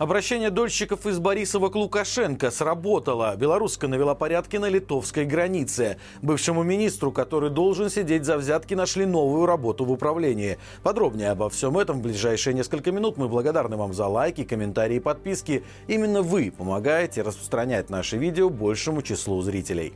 [0.00, 3.36] Обращение дольщиков из Борисова к Лукашенко сработало.
[3.36, 5.98] Белоруска навела порядки на литовской границе.
[6.22, 10.56] Бывшему министру, который должен сидеть за взятки, нашли новую работу в управлении.
[10.82, 13.18] Подробнее обо всем этом в ближайшие несколько минут.
[13.18, 15.64] Мы благодарны вам за лайки, комментарии и подписки.
[15.86, 19.92] Именно вы помогаете распространять наши видео большему числу зрителей.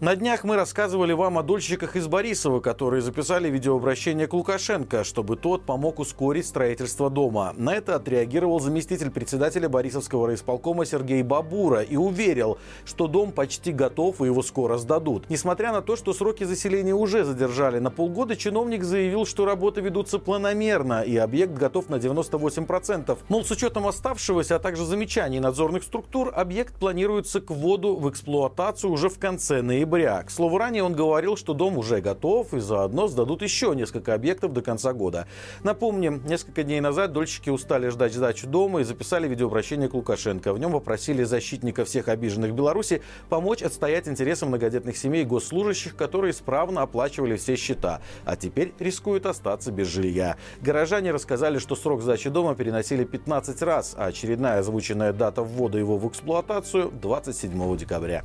[0.00, 5.36] На днях мы рассказывали вам о дольщиках из Борисова, которые записали видеообращение к Лукашенко, чтобы
[5.36, 7.52] тот помог ускорить строительство дома.
[7.58, 14.22] На это отреагировал заместитель председателя Борисовского райисполкома Сергей Бабура и уверил, что дом почти готов
[14.22, 15.28] и его скоро сдадут.
[15.28, 20.18] Несмотря на то, что сроки заселения уже задержали на полгода, чиновник заявил, что работы ведутся
[20.18, 23.18] планомерно и объект готов на 98%.
[23.28, 28.90] Мол, с учетом оставшегося, а также замечаний надзорных структур, объект планируется к вводу в эксплуатацию
[28.90, 30.22] уже в конце ноября ноября.
[30.22, 34.52] К слову, ранее он говорил, что дом уже готов и заодно сдадут еще несколько объектов
[34.52, 35.26] до конца года.
[35.64, 40.52] Напомним, несколько дней назад дольщики устали ждать сдачу дома и записали видеообращение к Лукашенко.
[40.52, 46.82] В нем попросили защитника всех обиженных Беларуси помочь отстоять интересы многодетных семей госслужащих, которые исправно
[46.82, 50.36] оплачивали все счета, а теперь рискуют остаться без жилья.
[50.60, 55.98] Горожане рассказали, что срок сдачи дома переносили 15 раз, а очередная озвученная дата ввода его
[55.98, 58.24] в эксплуатацию 27 декабря.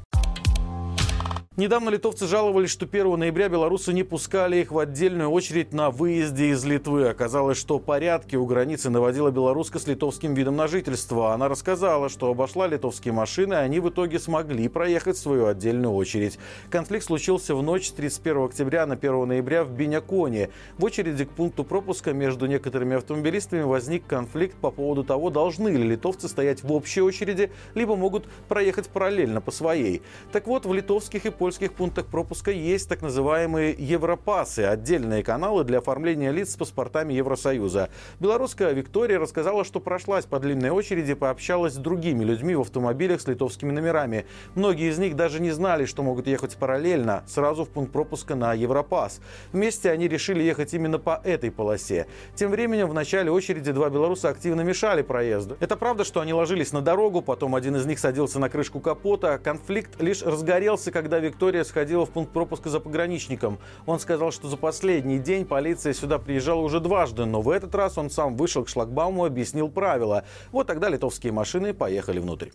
[1.58, 6.50] Недавно литовцы жаловались, что 1 ноября белорусы не пускали их в отдельную очередь на выезде
[6.50, 7.08] из Литвы.
[7.08, 11.32] Оказалось, что порядки у границы наводила белоруска с литовским видом на жительство.
[11.32, 16.40] Она рассказала, что обошла литовские машины, и они в итоге смогли проехать свою отдельную очередь.
[16.70, 20.50] Конфликт случился в ночь с 31 октября на 1 ноября в Беняконе.
[20.78, 25.84] В очереди к пункту пропуска между некоторыми автомобилистами возник конфликт по поводу того, должны ли
[25.84, 30.02] литовцы стоять в общей очереди, либо могут проехать параллельно по своей.
[30.34, 35.78] Так вот, в литовских и польских пунктах пропуска есть так называемые европасы, отдельные каналы для
[35.78, 37.90] оформления лиц с паспортами Евросоюза.
[38.20, 43.28] Белорусская Виктория рассказала, что прошлась по длинной очереди, пообщалась с другими людьми в автомобилях с
[43.28, 44.26] литовскими номерами.
[44.56, 48.56] Многие из них даже не знали, что могут ехать параллельно, сразу в пункт пропуска на
[48.56, 49.22] Европас.
[49.52, 52.08] Вместе они решили ехать именно по этой полосе.
[52.34, 55.58] Тем временем в начале очереди два белоруса активно мешали проезду.
[55.60, 59.38] Это правда, что они ложились на дорогу, потом один из них садился на крышку капота.
[59.38, 63.60] Конфликт лишь разгорелся, когда Виктория Виктория сходила в пункт пропуска за пограничником.
[63.86, 67.98] Он сказал, что за последний день полиция сюда приезжала уже дважды, но в этот раз
[67.98, 70.24] он сам вышел к шлагбауму и объяснил правила.
[70.54, 72.52] Вот тогда литовские машины поехали внутрь.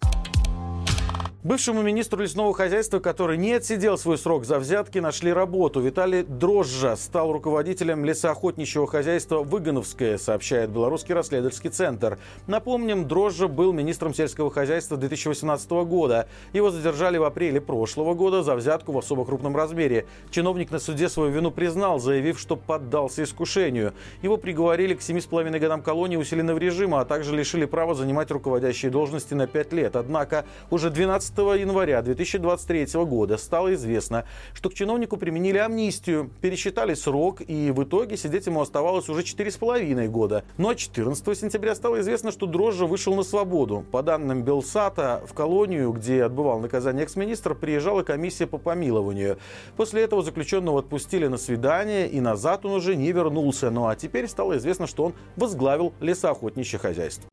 [1.42, 5.80] Бывшему министру лесного хозяйства, который не отсидел свой срок за взятки, нашли работу.
[5.80, 12.18] Виталий Дрожжа стал руководителем лесоохотничьего хозяйства «Выгоновское», сообщает Белорусский расследовательский центр.
[12.46, 16.28] Напомним, Дрожжа был министром сельского хозяйства 2018 года.
[16.52, 20.04] Его задержали в апреле прошлого года за взятку в особо крупном размере.
[20.30, 23.94] Чиновник на суде свою вину признал, заявив, что поддался искушению.
[24.20, 29.32] Его приговорили к 7,5 годам колонии усиленного режима, а также лишили права занимать руководящие должности
[29.32, 29.96] на 5 лет.
[29.96, 36.94] Однако уже 12 15 января 2023 года стало известно, что к чиновнику применили амнистию, пересчитали
[36.94, 40.44] срок, и в итоге сидеть ему оставалось уже 4,5 года.
[40.58, 43.84] Но 14 сентября стало известно, что Дрожжа вышел на свободу.
[43.92, 49.38] По данным Белсата, в колонию, где отбывал наказание экс-министр, приезжала комиссия по помилованию.
[49.76, 53.70] После этого заключенного отпустили на свидание, и назад он уже не вернулся.
[53.70, 57.30] Ну а теперь стало известно, что он возглавил лесоохотничье хозяйство.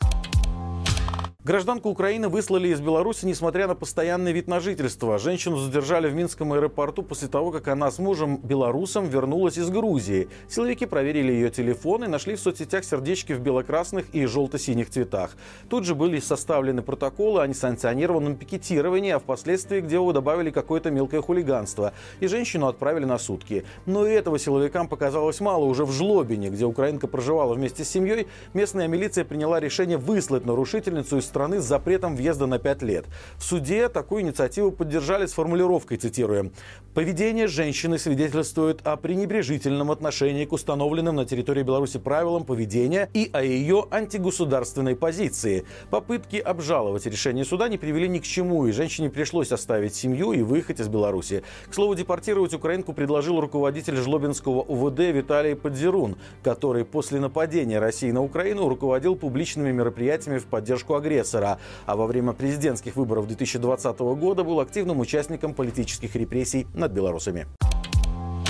[1.47, 5.17] Гражданку Украины выслали из Беларуси, несмотря на постоянный вид на жительство.
[5.17, 10.27] Женщину задержали в Минском аэропорту после того, как она с мужем белорусом вернулась из Грузии.
[10.49, 15.37] Силовики проверили ее телефон и нашли в соцсетях сердечки в бело-красных и желто-синих цветах.
[15.69, 21.21] Тут же были составлены протоколы о несанкционированном пикетировании, а впоследствии к делу добавили какое-то мелкое
[21.21, 21.93] хулиганство.
[22.19, 23.63] И женщину отправили на сутки.
[23.85, 25.63] Но и этого силовикам показалось мало.
[25.63, 31.19] Уже в Жлобине, где украинка проживала вместе с семьей, местная милиция приняла решение выслать нарушительницу
[31.19, 33.05] из страны с запретом въезда на 5 лет.
[33.37, 36.51] В суде такую инициативу поддержали с формулировкой, цитируем,
[36.95, 43.43] «Поведение женщины свидетельствует о пренебрежительном отношении к установленным на территории Беларуси правилам поведения и о
[43.43, 45.65] ее антигосударственной позиции.
[45.91, 50.41] Попытки обжаловать решение суда не привели ни к чему, и женщине пришлось оставить семью и
[50.41, 51.43] выехать из Беларуси.
[51.69, 58.23] К слову, депортировать украинку предложил руководитель Жлобинского УВД Виталий Подзерун, который после нападения России на
[58.23, 64.43] Украину руководил публичными мероприятиями в поддержку агрессии агрессора, а во время президентских выборов 2020 года
[64.43, 67.47] был активным участником политических репрессий над белорусами.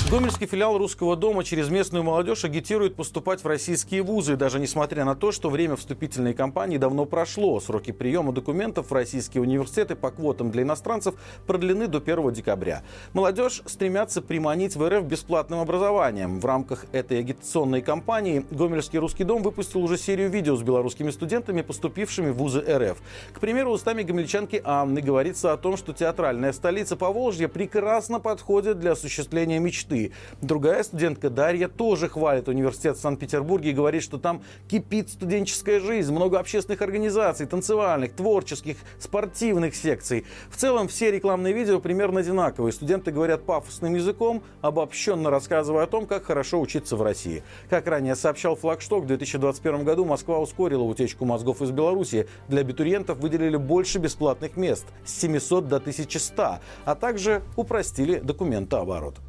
[0.09, 5.15] Гомельский филиал Русского дома через местную молодежь агитирует поступать в российские вузы, даже несмотря на
[5.17, 7.59] то, что время вступительной кампании давно прошло.
[7.59, 11.15] Сроки приема документов в российские университеты по квотам для иностранцев
[11.45, 12.83] продлены до 1 декабря.
[13.11, 16.39] Молодежь стремятся приманить в РФ бесплатным образованием.
[16.39, 21.61] В рамках этой агитационной кампании Гомельский Русский дом выпустил уже серию видео с белорусскими студентами,
[21.63, 22.97] поступившими в вузы РФ.
[23.33, 28.93] К примеру, устами гомельчанки Анны говорится о том, что театральная столица Поволжья прекрасно подходит для
[28.93, 30.11] осуществления мечты мечты.
[30.41, 36.11] Другая студентка Дарья тоже хвалит университет в Санкт-Петербурге и говорит, что там кипит студенческая жизнь,
[36.13, 40.25] много общественных организаций, танцевальных, творческих, спортивных секций.
[40.49, 42.71] В целом все рекламные видео примерно одинаковые.
[42.71, 47.43] Студенты говорят пафосным языком, обобщенно рассказывая о том, как хорошо учиться в России.
[47.69, 52.27] Как ранее сообщал Флагшток, в 2021 году Москва ускорила утечку мозгов из Беларуси.
[52.47, 59.26] Для абитуриентов выделили больше бесплатных мест с 700 до 1100, а также упростили документооборот.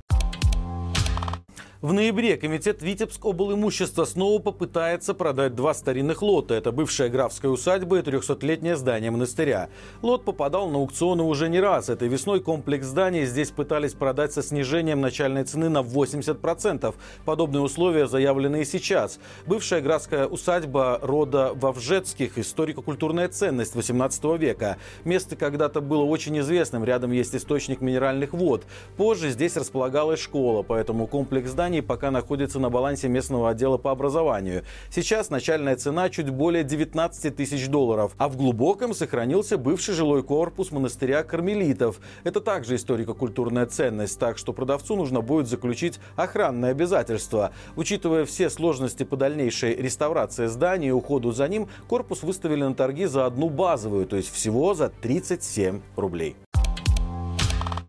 [1.81, 6.55] В ноябре комитет Витебск облимущества снова попытается продать два старинных лота.
[6.55, 9.69] Это бывшая графская усадьба и 300-летнее здание монастыря.
[10.03, 11.89] Лот попадал на аукционы уже не раз.
[11.89, 16.97] Этой весной комплекс зданий здесь пытались продать со снижением начальной цены на 80%.
[17.25, 19.21] Подобные условия заявлены и сейчас.
[19.47, 24.79] Бывшая графская усадьба рода Вовжецких– историко-культурная ценность 18 века.
[25.05, 26.83] Место когда-то было очень известным.
[26.83, 28.65] Рядом есть источник минеральных вод.
[28.97, 33.91] Позже здесь располагалась школа, поэтому комплекс зданий зданий пока находится на балансе местного отдела по
[33.91, 34.65] образованию.
[34.91, 40.73] Сейчас начальная цена чуть более 19 тысяч долларов, а в глубоком сохранился бывший жилой корпус
[40.73, 42.01] монастыря кармелитов.
[42.25, 47.53] Это также историко-культурная ценность, так что продавцу нужно будет заключить охранное обязательство.
[47.77, 53.05] Учитывая все сложности по дальнейшей реставрации здания и уходу за ним, корпус выставили на торги
[53.05, 56.35] за одну базовую, то есть всего за 37 рублей.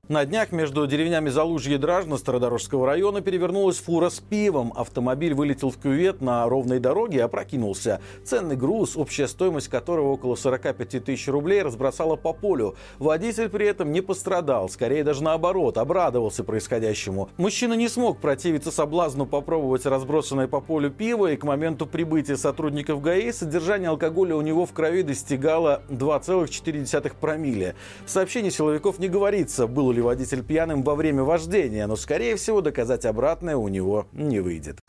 [0.10, 4.74] На днях между деревнями Залужье и Дражно Стародорожского района перевернулась фура с пивом.
[4.76, 8.02] Автомобиль вылетел в кювет на ровной дороге и опрокинулся.
[8.24, 12.74] Ценный груз, общая стоимость которого около 45 тысяч рублей, разбросала по полю.
[12.98, 17.30] Водитель при этом не пострадал, скорее даже наоборот, обрадовался происходящему.
[17.38, 23.04] Мужчина не смог противиться соблазну попробовать разбросанное по полю пиво, и к моменту прибытия сотрудников
[23.04, 27.76] ГАИ содержание алкоголя у него в крови достигало 2,4 промилле.
[28.08, 32.38] В сообщении силовиков не говорится, было ли ли водитель пьяным во время вождения, но, скорее
[32.38, 34.80] всего, доказать обратное у него не выйдет.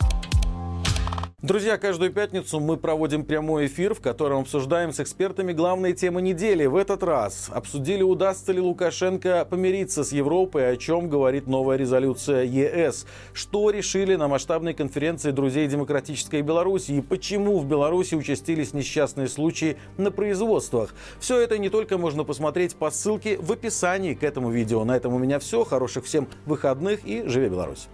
[1.42, 6.66] Друзья, каждую пятницу мы проводим прямой эфир, в котором обсуждаем с экспертами главные темы недели.
[6.66, 12.44] В этот раз обсудили, удастся ли Лукашенко помириться с Европой, о чем говорит новая резолюция
[12.44, 19.28] ЕС, что решили на масштабной конференции друзей демократической Беларуси и почему в Беларуси участились несчастные
[19.28, 20.94] случаи на производствах.
[21.20, 24.84] Все это не только можно посмотреть по ссылке в описании к этому видео.
[24.84, 25.64] На этом у меня все.
[25.64, 27.88] Хороших всем выходных и живи Беларусь!